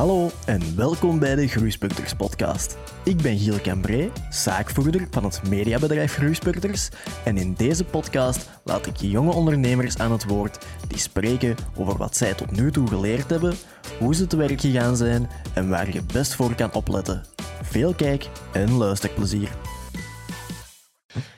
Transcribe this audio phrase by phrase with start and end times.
[0.00, 2.76] Hallo en welkom bij de Groeispurters podcast.
[3.04, 6.88] Ik ben Giel Cambré, zaakvoerder van het mediabedrijf Groeispurters
[7.24, 12.16] en in deze podcast laat ik jonge ondernemers aan het woord die spreken over wat
[12.16, 13.54] zij tot nu toe geleerd hebben,
[13.98, 17.22] hoe ze te werk gegaan zijn en waar je best voor kan opletten.
[17.62, 19.48] Veel kijk- en luisterplezier.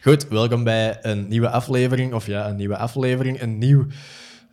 [0.03, 3.87] Goed, welkom bij een nieuwe aflevering, of ja, een nieuwe aflevering, een nieuw,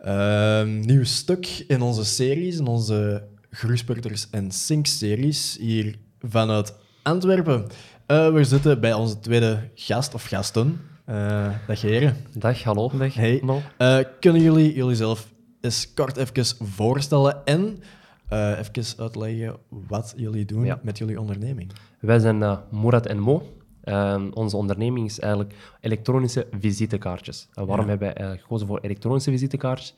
[0.01, 7.67] ehm, nieuw stuk in onze series, in onze Groeispurters en Sync-series hier vanuit Antwerpen.
[8.05, 10.81] Eh, we zitten bij onze tweede gast of gasten.
[11.05, 12.15] Eh dag heren.
[12.37, 12.91] Dag, hallo.
[12.97, 13.13] Dag.
[13.13, 13.37] Hey.
[13.45, 13.61] Hallo.
[13.77, 15.31] Eh, kunnen jullie jullie zelf
[15.61, 17.79] eens kort even voorstellen en
[18.27, 20.79] eh, even uitleggen wat jullie doen Ja.
[20.83, 21.71] met jullie onderneming?
[21.99, 23.53] Wij zijn eh Mourad en Mo.
[23.83, 27.47] Ehm, onze onderneming is eigenlijk elektronische visitekaartjes.
[27.53, 27.89] En waarom Ja.
[27.91, 29.95] hebben wij eigenlijk gekozen voor elektronische visitekaartjes?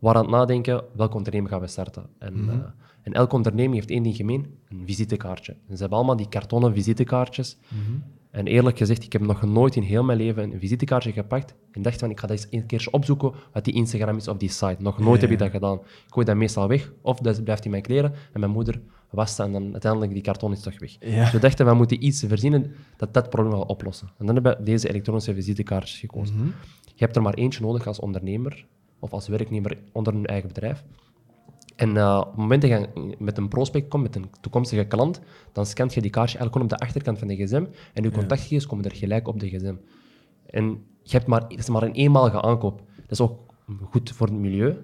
[0.00, 2.06] Waren aan het nadenken, welke onderneming gaan we starten?
[2.18, 2.54] En, eh,
[3.02, 5.52] en elke onderneming heeft één ding gemeen, een visitekaartje.
[5.52, 7.58] En ze hebben allemaal die kartonnen visitekaartjes.
[7.68, 7.98] Mhm.
[8.30, 11.82] En eerlijk gezegd, ik heb nog nooit in heel mijn leven een visitekaartje gepakt en
[11.82, 14.48] dacht van, ik ga dat eens een keertje opzoeken wat die Instagram is of die
[14.48, 14.76] site.
[14.78, 15.76] Nog nooit Ja, heb ik dat gedaan.
[15.76, 18.80] Ik gooi dat meestal weg, of dat blijft in mijn kleren en mijn moeder
[19.12, 20.96] dat en dan uiteindelijk die karton is toch weg.
[21.00, 21.20] Ja.
[21.20, 24.08] Dus we dachten, we moeten iets verzinnen dat dat probleem gaat oplossen.
[24.18, 26.36] En dan hebben we deze elektronische visitekaartjes gekozen.
[26.36, 26.46] Mhm.
[26.84, 28.66] Je hebt er maar eentje nodig als ondernemer
[29.00, 30.84] of als werknemer onder een eigen bedrijf.
[31.76, 35.20] En eh, op het moment dat je met een prospect komt, met een toekomstige klant,
[35.52, 38.10] dan scant je die kaartje eigenlijk gewoon op de achterkant van de gsm en je
[38.10, 39.74] contactgegevens komen er gelijk op de gsm.
[40.46, 40.64] En
[41.02, 42.82] je hebt maar, het is maar een eenmalige aankoop.
[42.96, 43.54] Dat is ook
[43.90, 44.76] goed voor het milieu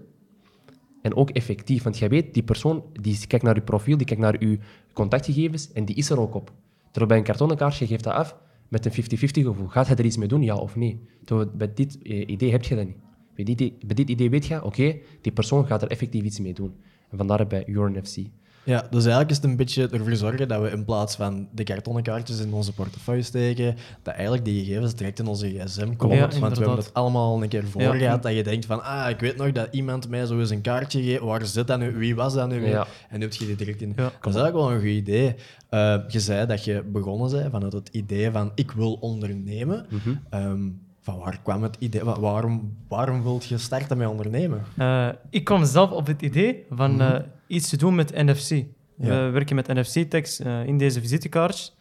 [1.03, 4.23] en ook effectief, want jij weet, die persoon die kijkt naar je profiel, die kijkt
[4.23, 4.59] naar je
[4.93, 6.53] contactgegevens en die is er ook op.
[6.85, 8.37] Terwijl bij een kartonnen kaartje, je geeft dat af
[8.69, 9.67] met een 50-50 gevoel.
[9.67, 11.07] Gaat hij er iets mee doen, ja of nee?
[11.25, 12.97] Terwijl bij dit eh, idee heb je dat niet.
[13.37, 16.41] Bij dit, idee- bij dit idee weet je, oké, die persoon gaat er effectief iets
[16.41, 16.75] mee doen.
[17.11, 18.17] En vandaar wij URNFC.
[18.65, 21.63] Ja, dus eigenlijk is het een beetje ervoor zorgen dat we in plaats van de
[21.65, 26.17] kartonnen kaartjes in onze portefeuille steken, dat eigenlijk die gegevens direct in onze gsm komen.
[26.17, 27.95] Ja, Want we hebben het allemaal al een keer voor Ja.
[27.97, 30.61] gehad, dat je denkt van, ah, ik weet nog dat iemand mij zo eens een
[30.61, 32.69] kaartje geeft, waar zit dat nu, wie was dat nu weer?
[32.69, 32.87] Ja.
[33.09, 33.93] En nu heb je die direct in.
[33.97, 35.35] Dat is eigenlijk wel een goed idee.
[35.69, 39.87] Eh, je zei dat je begonnen bent vanuit het idee van, ik wil ondernemen.
[39.91, 40.15] Mhm.
[40.31, 40.69] Ehm,
[41.07, 42.05] van waar kwam het idee?
[42.05, 44.63] Wa- Waarom, waarom wilt je starten met ondernemen?
[44.77, 48.51] Eh, ik kwam zelf op het idee van eh, iets te doen met NFC.
[48.51, 48.63] Mhm.
[49.11, 49.25] Ja.
[49.25, 51.77] We werken met NFC-tags eh, in deze visitekaartjes.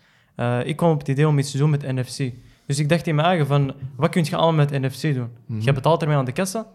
[0.63, 2.33] Ik kwam op het idee om iets te doen met NFC.
[2.65, 5.29] Dus ik dacht in mijn eigen van, wat kun je allemaal met NFC doen?
[5.45, 5.61] Mhm.
[5.61, 6.67] Je betaalt ermee aan de kassa.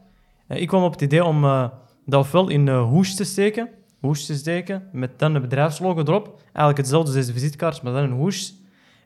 [0.49, 1.43] Ik kwam op het idee om
[2.07, 3.69] dat ofwel in hoes te steken,
[4.01, 6.27] hoes te steken, met dan een bedrijfslogo erop.
[6.45, 8.55] Eigenlijk hetzelfde als deze visitekaartjes, maar dan een hoes.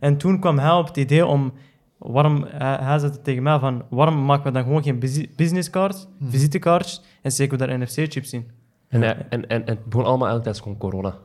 [0.00, 1.52] En toen kwam hij op het idee om,
[1.98, 6.06] waarom, hij, hij zei tegen mij van, waarom maken we dan gewoon geen busi- businesscards,
[6.18, 6.30] Mhm.
[6.30, 8.50] visitekaartjes, en steken we daar NFC-chips in?
[8.88, 11.18] En, eh, en, en, en het begon allemaal eigenlijk tijdens gewoon corona.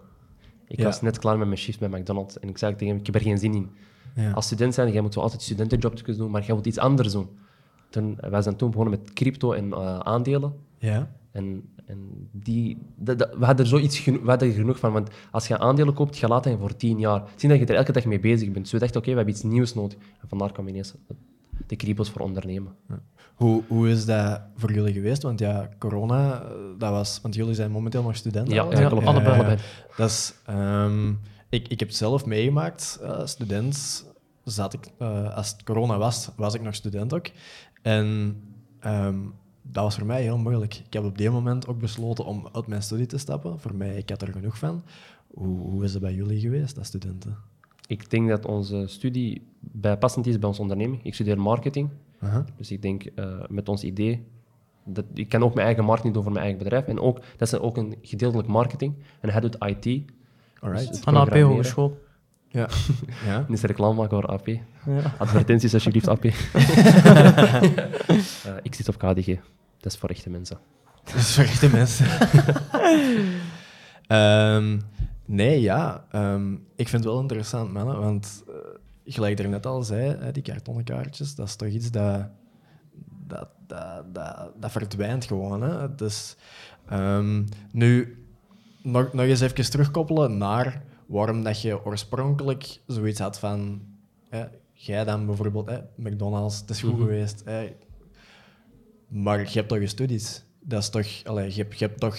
[0.67, 0.83] Ik Ja.
[0.85, 3.15] was net klaar met mijn shift bij McDonald's en ik zei tegen hem, ik heb
[3.15, 3.69] er geen zin in.
[4.15, 4.31] Ja.
[4.31, 7.29] Als student zijn, jij moet wel altijd studentenjobjes doen, maar jij moet iets anders doen.
[7.89, 10.53] Toen, wij zijn toen begonnen met crypto en eh, aandelen.
[10.77, 11.09] Ja?
[11.39, 14.91] En, en die, dat- dat- we hadden er zoiets geno- we hadden er genoeg van,
[14.91, 17.23] want als je aandelen koopt, je laat dat voor tien jaar.
[17.35, 18.63] Zien dat je er elke dag mee bezig bent.
[18.63, 19.97] Dus we dachten, oké, we hebben iets nieuws nodig.
[20.21, 20.93] En vandaar kwam ineens
[21.67, 22.75] de crypto's voor ondernemen.
[23.35, 25.21] Hoe, hoe is dat voor jullie geweest?
[25.23, 27.19] Want ja, corona, eh, dat was...
[27.21, 28.53] Want jullie zijn momenteel nog studenten.
[28.53, 28.83] Ja, allebei?
[28.83, 29.05] ja, klopt.
[29.05, 29.33] allebei.
[29.35, 29.57] allebei.
[29.97, 30.33] Dat is...
[30.45, 31.09] ehm,
[31.49, 32.99] ik, ik heb het zelf meegemaakt.
[33.01, 34.05] eh, student
[34.43, 34.87] zat ik...
[34.97, 37.27] eh, als het corona was, was ik nog student ook.
[37.81, 38.37] En
[38.79, 39.17] ehm,
[39.71, 40.75] dat was voor mij heel moeilijk.
[40.85, 43.59] Ik heb op die moment ook besloten om uit mijn studie te stappen.
[43.59, 44.83] Voor mij, ik had er genoeg van.
[45.27, 47.37] Hoe, hoe is het bij jullie geweest als studenten?
[47.87, 51.03] Ik denk dat onze studie bijpassend is bij onze onderneming.
[51.03, 52.45] Ik studeer marketing, Aha.
[52.57, 54.27] dus ik denk eh, met ons idee...
[54.85, 56.85] Dat, ik kan ook mijn eigen marketing doen voor mijn eigen bedrijf.
[56.85, 58.93] En ook, dat is ook een gedeeltelijk marketing.
[59.19, 60.01] En hij doet IT.
[60.59, 60.87] Alright.
[60.87, 61.33] Dus- de AP.
[61.33, 61.97] Hogeschool.
[62.51, 62.67] Ja.
[63.27, 63.45] ja.
[63.47, 64.47] Niet reclame maken voor AP.
[64.85, 65.13] Ja.
[65.17, 66.23] Advertenties alsjeblieft, AP.
[68.45, 69.25] Eh, ik zit op KDG.
[69.79, 70.57] Dat is voor echte mensen.
[71.03, 72.05] Dat is voor echte mensen.
[74.07, 74.79] Ehm,
[75.25, 76.05] nee, ja.
[76.11, 77.99] ehm, ik vind het wel interessant, mannen.
[77.99, 78.53] Want eh,
[79.05, 82.27] gelijk er net al zei, hè, die kartonnen kaartjes, dat is toch iets dat...
[83.27, 85.61] Dat, dat, dat, dat verdwijnt gewoon.
[85.61, 85.95] Hè.
[85.95, 86.35] Dus,
[86.87, 88.23] ehm, nu,
[88.81, 93.81] nog, nog eens even terugkoppelen naar waarom dat je oorspronkelijk zoiets had van...
[94.29, 97.01] Hè, jij dan bijvoorbeeld, hè, McDonald's, het is goed Mhm.
[97.01, 97.41] geweest.
[97.45, 97.75] Hè,
[99.07, 100.43] maar je hebt toch je studies.
[100.59, 101.07] Dat is toch...
[101.23, 102.17] Allee, je, hebt, je hebt toch...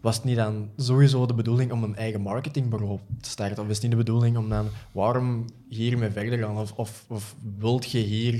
[0.00, 3.62] Was het niet dan sowieso de bedoeling om een eigen marketingbureau te starten?
[3.62, 4.68] Of is het niet de bedoeling om dan...
[4.92, 6.56] Waarom hiermee verder gaan?
[6.58, 8.32] Of, of, of wilt je hier...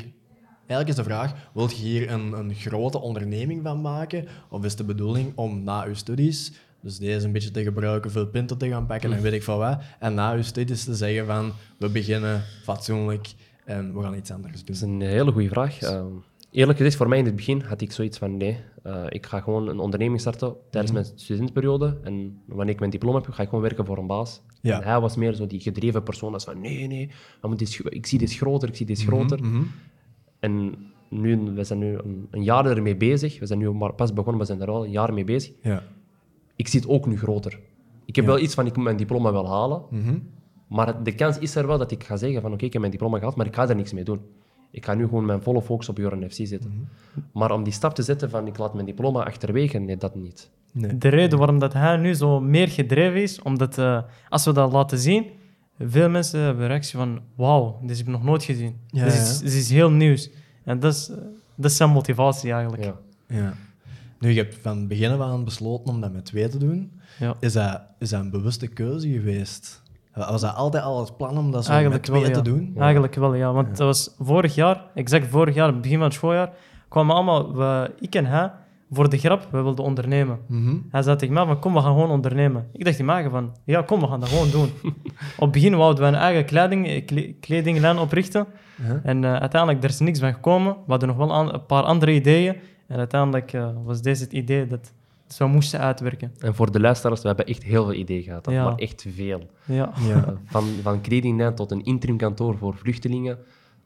[0.66, 4.26] Eigenlijk is de vraag, wilt je hier een, een grote onderneming van maken?
[4.48, 8.26] Of is de bedoeling om na je studies Dus deze een beetje te gebruiken, veel
[8.26, 9.78] punten te gaan pakken en weet ik van wat.
[9.98, 13.32] En na je studies te zeggen van, we beginnen fatsoenlijk
[13.64, 14.64] en we gaan iets anders doen.
[14.66, 15.80] Dat is een hele goede vraag.
[15.80, 16.06] Ehm,
[16.50, 19.40] eerlijk gezegd, voor mij in het begin had ik zoiets van nee, eh, ik ga
[19.40, 21.02] gewoon een onderneming starten tijdens Mhm.
[21.02, 21.98] mijn studentenperiode.
[22.02, 24.42] En wanneer ik mijn diploma heb, ga ik gewoon werken voor een baas.
[24.60, 24.80] Ja.
[24.80, 26.30] En hij was meer zo die gedreven persoon.
[26.32, 27.10] Dat is van nee, nee,
[27.56, 29.40] dit- ik zie dit groter, ik zie dit groter.
[29.44, 29.62] Mhm.
[30.40, 30.74] En
[31.10, 33.38] nu, we zijn nu een, een jaar ermee bezig.
[33.38, 35.52] We zijn nu maar pas begonnen, we zijn er al een jaar mee bezig.
[35.62, 35.82] Ja.
[36.58, 37.58] Ik zie het ook nu groter.
[38.04, 38.30] Ik heb Ja.
[38.30, 39.82] wel iets van, ik moet mijn diploma wel halen.
[39.90, 40.18] Mhm.
[40.68, 42.92] Maar de kans is er wel dat ik ga zeggen van oké, ik heb mijn
[42.92, 44.20] diploma gehaald, maar ik ga er niks mee doen.
[44.70, 46.70] Ik ga nu gewoon mijn volle focus op Joran FC zetten.
[46.70, 47.20] Mhm.
[47.32, 50.50] Maar om die stap te zetten van ik laat mijn diploma achterwege, nee, dat niet.
[50.72, 50.98] Nee.
[50.98, 54.72] De reden waarom dat hij nu zo meer gedreven is, omdat eh, als we dat
[54.72, 55.26] laten zien,
[55.78, 58.76] veel mensen hebben reactie van wauw, dit heb ik nog nooit gezien.
[58.86, 59.20] Ja, dit, ja.
[59.20, 60.30] is, dit is heel nieuws.
[60.64, 61.16] En dat is, eh,
[61.56, 62.92] dat is zijn motivatie eigenlijk.
[63.28, 63.54] Ja.
[64.18, 66.92] Nu, je hebt van begin af aan besloten om dat met twee te doen.
[67.18, 67.34] Ja.
[67.40, 69.82] Is dat, is dat een bewuste keuze geweest?
[70.14, 72.36] Was dat altijd al het plan om dat zo Eigenlijk met twee ja.
[72.36, 72.72] te doen?
[72.78, 73.52] Eigenlijk wel, ja.
[73.52, 76.50] Want dat was vorig jaar, exact vorig jaar, begin van het schooljaar,
[76.88, 78.50] kwamen allemaal, we, ik en hij,
[78.90, 80.38] voor de grap, we wilden ondernemen.
[80.46, 80.76] Mhm.
[80.90, 82.66] Hij zei tegen mij van, kom, we gaan gewoon ondernemen.
[82.72, 84.70] Ik dacht in mij van, ja, kom, we gaan dat gewoon doen.
[85.36, 88.46] Op het begin wouden we een eigen kleding, eh, kle- kledinglijn oprichten.
[88.88, 89.00] Ja.
[89.02, 90.72] En eh, uiteindelijk, er is niks van gekomen.
[90.72, 92.56] We hadden nog wel aan- een paar andere ideeën.
[92.88, 94.92] En uiteindelijk eh, was deze het idee dat
[95.38, 96.32] we moesten uitwerken.
[96.38, 98.50] En voor de luisteraars, we hebben echt heel veel ideeën gehad.
[98.50, 98.64] Ja.
[98.64, 99.50] Maar echt veel.
[99.64, 99.92] Ja.
[100.08, 100.24] Ja.
[100.26, 103.38] Eh, Van, van kledinglijn tot een interimkantoor voor vluchtelingen,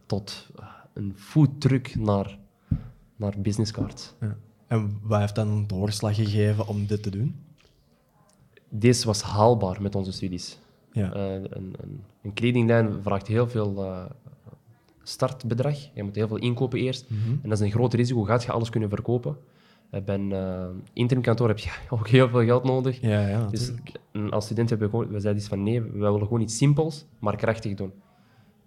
[0.07, 2.39] tot eh, een foodtruck naar,
[3.17, 4.15] naar businesscards.
[4.21, 4.37] Ja.
[4.67, 7.37] En wat heeft dan een doorslag gegeven om dit te doen?
[8.69, 10.59] Deze was haalbaar met onze studies.
[10.93, 11.15] Ja.
[11.15, 11.77] Een, een,
[12.23, 14.05] een kledinglijn vraagt heel veel eh,
[15.03, 15.77] startbedrag.
[15.95, 17.11] Je moet heel veel inkopen eerst.
[17.11, 17.31] Mhm.
[17.31, 18.23] En dat is een groot risico.
[18.23, 19.37] Gaat je alles kunnen verkopen?
[19.91, 23.01] Eh, bij een eh, interimkantoor heb je ook heel veel geld nodig.
[23.01, 23.73] Ja, ja, Dus
[24.31, 27.37] als student hebben we, we zeiden iets van nee, we willen gewoon iets simpels, maar
[27.37, 27.93] krachtig doen.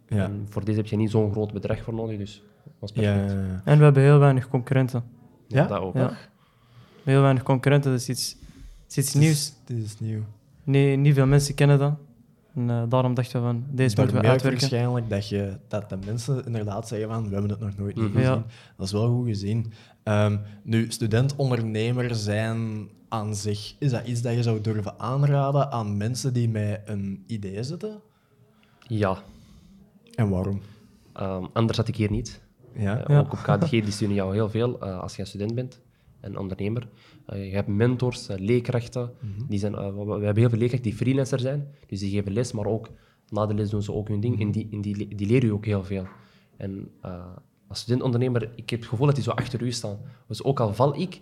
[0.08, 0.24] Ja.
[0.24, 3.32] En voor deze heb je niet zo'n groot bedrag voor nodig, dus dat was perfect.
[3.32, 3.62] ja, ja.
[3.66, 5.04] En we hebben heel weinig concurrenten.
[5.48, 5.68] Ja?
[5.68, 5.96] Dat ook.
[5.96, 6.18] Ja.
[7.04, 8.38] Heel weinig concurrenten, dat is iets,
[8.88, 9.54] dat is iets nieuws.
[9.66, 10.22] Dit is nieuw.
[10.64, 11.94] Nee, niet veel mensen kennen dat.
[12.56, 14.60] En eh, daarom dachten we van, deze Daar moeten we uitwerken.
[14.60, 18.06] waarschijnlijk dat, je, dat de mensen inderdaad zeggen van we hebben het nog nooit niet
[18.06, 18.14] Mhm.
[18.18, 18.30] gezien.
[18.32, 18.44] Ja.
[18.78, 19.72] Dat is wel goed gezien.
[20.04, 25.98] Ehm, nu, student-ondernemer zijn aan zich, is dat iets dat je zou durven aanraden aan
[25.98, 28.00] mensen die met een idee zitten?
[28.80, 29.18] Ja,
[30.16, 30.62] En waarom?
[31.14, 32.42] ehm, anders had ik hier niet.
[32.76, 32.98] Ja.
[33.00, 33.20] Eh, Ja.
[33.20, 35.82] Ook op KDG die sturen jou heel veel eh, als je student bent
[36.26, 36.88] en ondernemer.
[37.26, 39.12] Eh, je hebt mentors, eh, leerkrachten.
[39.20, 39.48] Mhm.
[39.48, 42.32] die zijn, eh, we, we hebben heel veel leerkrachten die freelancer zijn, dus die geven
[42.32, 42.90] les, maar ook
[43.30, 44.42] na de les doen ze ook hun ding.
[44.42, 46.06] En die, en die, le- die leren je ook heel veel.
[46.58, 46.92] En
[47.68, 49.98] als student-ondernemer, ik heb het gevoel dat die zo achter u staan.
[50.28, 51.22] Dus ook al val ik,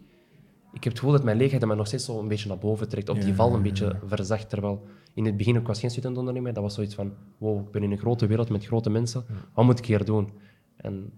[0.74, 2.90] ik heb het gevoel dat mijn leerkracht mij nog steeds zo een beetje naar boven
[2.90, 4.50] trekt, of die Ja, val ja, een beetje verzacht.
[4.50, 7.84] Terwijl in het begin, ik was geen student-ondernemer, dat was zoiets van, wow, ik ben
[7.84, 10.30] in een grote wereld met grote mensen, wat moet ik hier doen?
[10.76, 11.12] En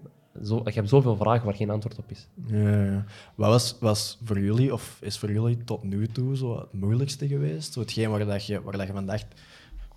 [0.43, 2.27] zo, ik heb zoveel vragen waar geen antwoord op is.
[2.47, 3.03] Ja, ja.
[3.35, 7.27] Wat was, was voor jullie, of is voor jullie tot nu toe zo het moeilijkste
[7.27, 7.73] geweest?
[7.73, 9.25] Zo hetgeen waar, dat je, waar dat je van dacht,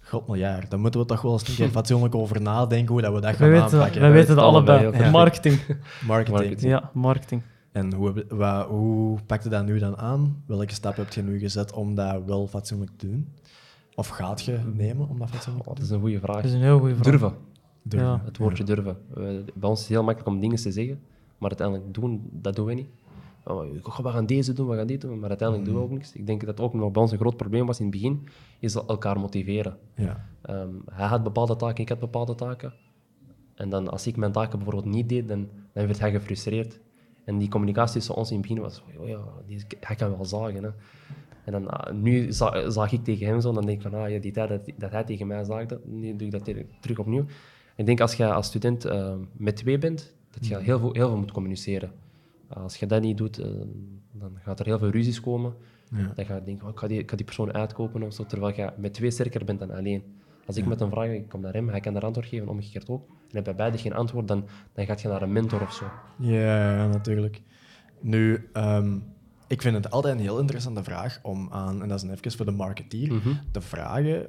[0.00, 3.14] god miljard, daar moeten we toch wel eens een keer fatsoenlijk over nadenken hoe dat
[3.14, 4.00] we dat We gaan weten, aanpakken.
[4.00, 5.10] wij weten het allebei.
[5.10, 5.60] Marketing.
[6.06, 6.36] Marketing.
[6.38, 6.70] Marketing.
[6.72, 7.42] Ja, marketing.
[7.72, 10.42] En hoe, heb- wa- hoe pak je dat nu dan aan?
[10.46, 13.28] Welke stap heb je nu gezet om dat wel fatsoenlijk te doen?
[13.94, 15.96] Of gaat je nemen om dat fatsoenlijk Oh, te dat is doen?
[15.98, 16.36] een goede vraag.
[16.36, 17.04] Dat is een heel goede vraag.
[17.10, 17.32] Durven.
[17.88, 18.08] Durven.
[18.08, 18.22] Ja.
[18.24, 18.96] Het woordje durven.
[19.08, 21.00] We- bij ons is het heel makkelijk om dingen te zeggen,
[21.38, 22.88] maar uiteindelijk doen, dat doen we niet.
[23.44, 23.60] Oh,
[24.02, 26.12] we gaan deze doen, we gaan dit doen, maar uiteindelijk doen we ook niks.
[26.12, 28.28] Ik denk dat ook nog bij ons een groot probleem was in het begin,
[28.58, 29.76] is elkaar motiveren.
[29.94, 30.24] Ja.
[30.42, 32.72] Ehm, hij had bepaalde taken, ik had bepaalde taken.
[33.54, 36.80] En dan als ik mijn taken bijvoorbeeld niet deed, dan, dan werd hij gefrustreerd.
[37.24, 40.24] En die communicatie tussen ons in het begin was, oh ja, die, hij kan wel
[40.24, 40.62] zagen.
[40.62, 40.70] Hè.
[41.44, 44.10] En dan, ah, nu za- zag ik tegen hem zo, dan denk ik van, ah,
[44.10, 46.98] ja, die tijd dat, dat hij tegen mij zaagde, nu doe ik dat te- terug
[46.98, 47.24] opnieuw.
[47.78, 51.08] Ik denk als je als student eh, met twee bent, dat je heel veel, heel
[51.08, 51.92] veel moet communiceren.
[52.48, 53.46] Als je dat niet doet, eh,
[54.12, 55.54] dan gaat er heel veel ruzies komen.
[55.90, 56.12] Ja.
[56.14, 58.26] Dan ga je denken, oh, ik, ga die, ik ga die persoon uitkopen of zo,
[58.26, 60.02] terwijl je met twee sterker bent dan alleen.
[60.46, 63.08] Als ik met een vraag, kom naar hem, hij kan daar antwoord geven, omgekeerd ook.
[63.08, 65.84] En heb je beide geen antwoord, dan, dan ga je naar een mentor of zo.
[66.16, 67.42] Ja, ja, natuurlijk.
[68.00, 68.98] Nu, ehm,
[69.48, 72.44] ik vind het altijd een heel interessante vraag om aan, en dat is even voor
[72.44, 73.28] de marketeer, Mhm.
[73.50, 74.26] te vragen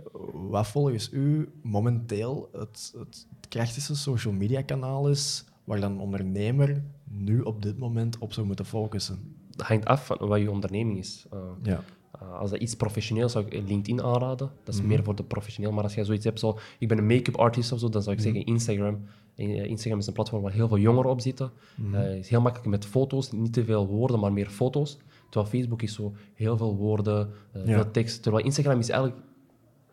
[0.49, 6.83] wat volgens u momenteel het, het krachtigste social media kanaal is waar dan een ondernemer
[7.03, 9.35] nu op dit moment op zou moeten focussen.
[9.55, 11.25] Dat hangt af van wat je onderneming is.
[11.31, 11.83] Eh, Ja.
[12.23, 14.51] Uh, als dat iets professioneel zou ik LinkedIn aanraden.
[14.63, 14.89] Dat is Mhm.
[14.89, 15.71] meer voor de professioneel.
[15.71, 18.15] Maar als je zoiets hebt, zo, ik ben een make-up artist of zo, dan zou
[18.15, 18.25] Mhm.
[18.27, 18.99] ik zeggen Instagram.
[19.35, 21.51] Eh, Instagram is een platform waar heel veel jongeren op zitten.
[21.75, 21.95] Mhm.
[21.95, 24.97] Eh, is heel makkelijk met foto's, niet te veel woorden, maar meer foto's.
[25.29, 27.73] Terwijl Facebook is zo heel veel woorden, eh, Ja.
[27.81, 28.21] veel tekst.
[28.23, 29.21] Terwijl Instagram is eigenlijk...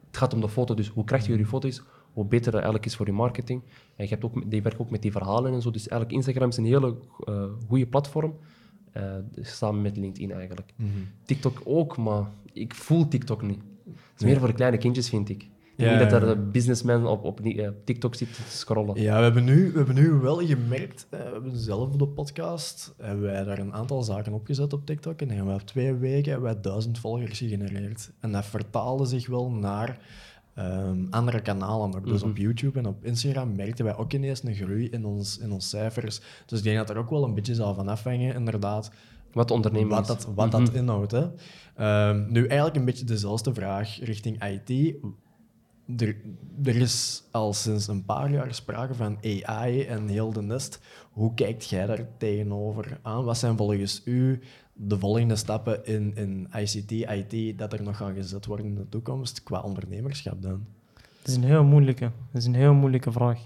[0.07, 2.87] Het gaat om de foto, dus hoe krachtiger je foto is, hoe beter het eigenlijk
[2.87, 3.63] is voor je marketing.
[3.97, 5.71] En je hebt ook, die werkt ook met die verhalen en zo.
[5.71, 8.35] Dus eigenlijk Instagram is een hele eh goede platform.
[8.93, 10.73] eh, samen met LinkedIn eigenlijk.
[10.77, 10.89] Mhm.
[11.25, 13.61] TikTok ook, maar ik voel TikTok niet.
[13.85, 14.31] Het is Nee.
[14.31, 15.49] meer voor de kleine kindjes, vind ik.
[15.77, 19.01] Ik Ja, denk dat ja, er businessman op, op eh, TikTok zit te scrollen.
[19.03, 22.07] Ja, we hebben nu, we hebben nu wel gemerkt, eh, we hebben zelf op de
[22.07, 25.95] podcast, hebben wij daar een aantal zaken opgezet op TikTok en hebben we op twee
[25.95, 28.11] weken hebben wij duizend volgers gegenereerd.
[28.21, 29.99] En dat vertaalde zich wel naar
[30.55, 32.07] ehm, andere kanalen ook.
[32.07, 32.31] Dus Mhm.
[32.31, 35.69] op YouTube en op Instagram merkten wij ook ineens een groei in ons, in ons
[35.69, 36.21] cijfers.
[36.47, 38.91] Dus ik denk dat er ook wel een beetje zal van afhangen, inderdaad,
[39.33, 40.65] Wat ondernemen wat dat, wat Mhm.
[40.65, 41.13] dat inhoudt.
[41.13, 41.27] Hè.
[41.77, 44.95] Ehm, nu, eigenlijk een beetje dezelfde vraag richting IT.
[45.99, 46.17] Er,
[46.65, 50.81] er is al sinds een paar jaar sprake van AI en heel de nest.
[51.13, 53.25] Hoe kijkt jij daar tegenover aan?
[53.25, 54.41] Wat zijn volgens u
[54.73, 58.89] de volgende stappen in, in ICT, IT, dat er nog gaan gezet worden in de
[58.89, 60.67] toekomst qua ondernemerschap dan?
[60.95, 63.41] Dat is een heel moeilijke, dat is een heel moeilijke vraag.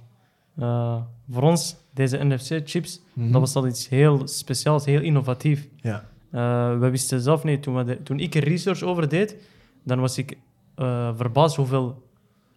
[0.56, 3.32] Eh, voor ons, deze NFC-chips, Mhm.
[3.32, 5.68] dat was al iets heel speciaals, heel innovatief.
[5.76, 6.08] Ja.
[6.30, 9.36] Eh, we wisten zelf niet, toen, we de- toen ik er research over deed,
[9.84, 10.38] dan was ik
[10.74, 12.08] eh, verbaasd hoeveel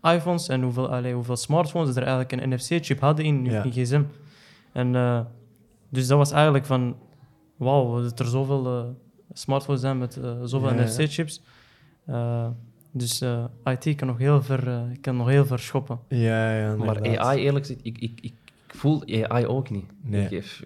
[0.04, 3.64] iPhones en hoeveel, allee, hoeveel smartphones er eigenlijk een NFC-chip hadden in, Ja.
[3.64, 4.04] in gsm.
[4.72, 5.20] En, eh,
[5.90, 6.96] dus dat was eigenlijk van,
[7.56, 8.84] wauw, dat er zoveel eh,
[9.34, 10.84] smartphones zijn met eh, zoveel Ja, ja.
[10.84, 11.42] NFC-chips.
[12.96, 16.00] Dus eh, IT kan nog heel ver, eh, kan nog heel ver schoppen.
[16.08, 17.18] Ja, ja, Maar.
[17.20, 18.34] AI, eerlijk gezegd, ik, ik, ik
[18.68, 19.86] voel AI ook niet.
[20.02, 20.22] Nee.
[20.24, 20.64] Ik geef-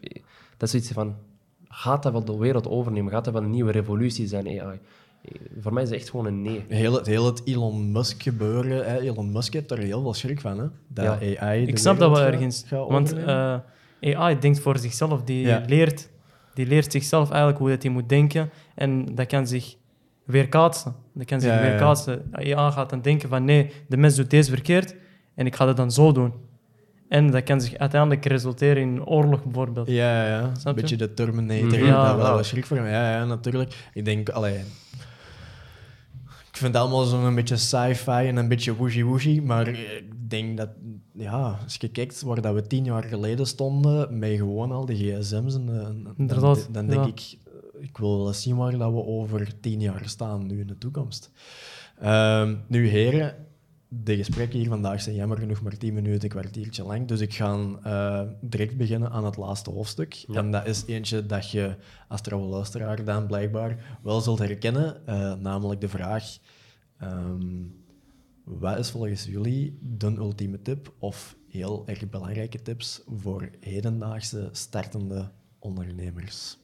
[0.57, 1.15] dat is iets van,
[1.67, 3.11] gaat dat wel de wereld overnemen?
[3.11, 4.79] Gaat dat wel een nieuwe revolutie zijn, AI?
[5.61, 6.65] Voor mij is het echt gewoon een nee.
[6.67, 8.85] Heel het, heel het Elon Musk gebeuren.
[8.91, 8.99] Hè.
[8.99, 10.59] Elon Musk heeft er heel veel schrik van.
[10.59, 10.65] Hè.
[10.87, 11.39] Dat Ja.
[11.39, 12.65] AI Ik snap dat wel gaat- ergens.
[12.69, 13.55] Want eh,
[14.01, 15.23] AI denkt voor zichzelf.
[15.23, 15.63] Die, Ja.
[15.67, 16.09] leert,
[16.53, 18.49] die leert zichzelf eigenlijk hoe dat hij moet denken.
[18.75, 19.75] En dat kan zich
[20.25, 20.95] weerkaatsen.
[21.13, 21.69] Dat kan zich Ja, ja, ja.
[21.69, 22.21] weerkaatsen.
[22.31, 24.95] AI gaat dan denken van nee, de mens doet deze verkeerd
[25.35, 26.33] en ik ga dat dan zo doen.
[27.09, 29.87] En dat kan zich uiteindelijk resulteren in een oorlog bijvoorbeeld.
[29.87, 30.39] Ja, ja.
[30.43, 30.81] Een Snap je?
[30.81, 31.65] beetje de Terminator.
[31.67, 31.77] Mhm.
[31.79, 32.07] Ja, Ja.
[32.07, 32.85] dat wel wat schrik voor hem.
[32.85, 33.89] Ja, ja, natuurlijk.
[33.93, 34.59] Ik denk, allee...
[36.57, 40.69] Ik vind het allemaal zo'n beetje sci-fi en een beetje wooshy-wooshy, maar ik denk dat,
[41.13, 44.95] ja, als je kijkt waar dat we tien jaar geleden stonden, met gewoon al de
[44.95, 45.69] gsm's, en,
[46.17, 47.07] eh, dan, dan denk ja.
[47.07, 50.59] ik, eh, ik wil wel eens zien waar dat we over tien jaar staan, nu
[50.59, 51.31] in de toekomst.
[51.99, 53.35] Ehm, nu, heren,
[53.87, 57.07] de gesprekken hier vandaag zijn jammer genoeg maar 10 minuten, een kwartiertje lang.
[57.07, 60.13] Dus ik ga eh, direct beginnen aan het laatste hoofdstuk.
[60.13, 60.35] Ja.
[60.35, 61.75] En dat is eentje dat je
[62.07, 65.05] als trouwe luisteraar dan blijkbaar wel zult herkennen.
[65.07, 66.37] eh, namelijk de vraag:
[66.99, 67.63] ehm,
[68.43, 75.29] wat is volgens jullie de ultieme tip of heel erg belangrijke tips voor hedendaagse startende
[75.59, 76.57] ondernemers?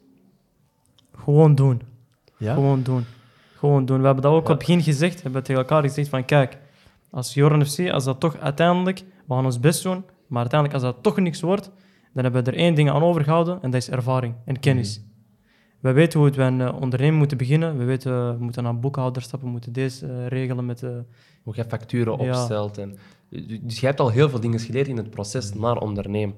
[1.12, 1.82] Gewoon doen.
[2.38, 2.53] Ja?
[2.53, 3.06] Gewoon doen.
[3.56, 4.00] Gewoon doen.
[4.00, 4.53] We hebben dat ook Ja.
[4.53, 5.15] op het begin gezegd.
[5.15, 6.58] We hebben tegen elkaar gezegd van kijk,
[7.13, 10.93] als Joran FC, als dat toch uiteindelijk, we gaan ons best doen, maar uiteindelijk als
[10.93, 11.72] dat toch niks wordt,
[12.13, 15.01] dan hebben we er één ding aan overgehouden en dat is ervaring en kennis.
[15.79, 17.77] We weten hoe het bij een eh, onderneming moeten beginnen.
[17.77, 20.82] We weten, eh, we moeten naar een boekhouder stappen, we moeten deze eh, regelen met...
[21.43, 22.29] Hoe je facturen Ja.
[22.29, 22.77] opstelt.
[22.77, 22.96] En,
[23.62, 26.36] dus je hebt al heel veel dingen geleerd in het proces naar ondernemen.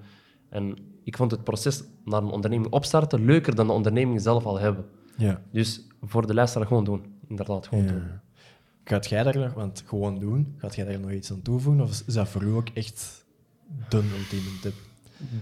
[0.49, 4.59] En ik vond het proces naar een onderneming opstarten leuker dan de onderneming zelf al
[4.59, 4.85] hebben.
[5.17, 5.41] ja.
[5.51, 7.05] Dus voor de luisteraar gewoon doen.
[7.27, 8.03] Inderdaad, gewoon doen.
[8.87, 11.83] Gaat jij daar nog, want gewoon doen, gaat jij daar nog iets aan toevoegen?
[11.83, 13.25] Of is dat voor u ook echt
[13.89, 14.73] de ultieme tip?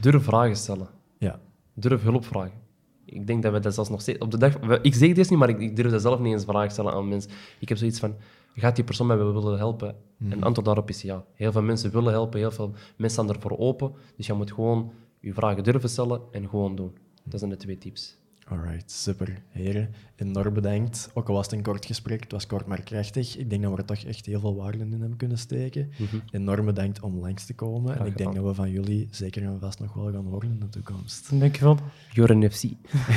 [0.02, 0.88] Durf vragen stellen.
[1.18, 1.40] Ja.
[1.74, 2.62] Durf hulp vragen.
[3.06, 4.20] Ik denk dat we dat zelfs nog steeds...
[4.20, 6.44] Op de dag, ik zeg dit niet, maar ik, ik durf dat zelf niet eens
[6.44, 7.32] vragen stellen aan mensen.
[7.60, 8.16] Ik heb zoiets van,
[8.56, 9.88] gaat die persoon mij willen helpen?
[9.90, 10.32] En Mhm.
[10.32, 11.26] het antwoord daarop is ja.
[11.34, 13.92] Heel veel mensen willen helpen, heel veel mensen staan ervoor open.
[14.18, 16.98] Dus je moet gewoon je vragen durven stellen en gewoon doen.
[17.24, 18.18] Dat zijn de twee tips.
[18.50, 19.38] Alright, super.
[19.50, 21.10] Heren, enorm bedankt.
[21.14, 23.38] Ook al was het een kort gesprek, het was kort maar krachtig.
[23.38, 25.90] Ik denk dat we er toch echt heel veel waarde in hebben kunnen steken.
[26.32, 28.00] Enorm bedankt om langs te komen.
[28.00, 30.60] En ik denk dat we van jullie zeker en vast nog wel gaan horen in
[30.60, 31.40] de toekomst.
[31.40, 31.78] Dankjewel.
[32.12, 32.64] Joren FC.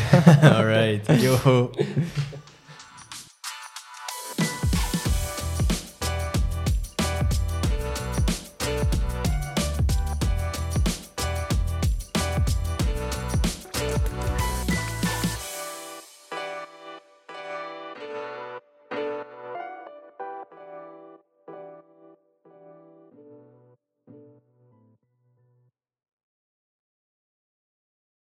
[0.56, 1.70] Alright, yo.